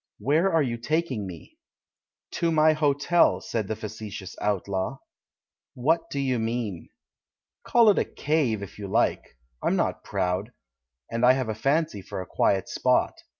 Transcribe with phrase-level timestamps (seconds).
[0.17, 1.59] "Where are you taking me?"
[2.31, 4.97] "To my hotel," said the facetious outlaw.
[5.75, 6.89] "What do you mean?"
[7.63, 10.53] "Call it a 'cave' if you like— I'm not proud,
[11.11, 13.13] and I have a fancy for a quiet spot.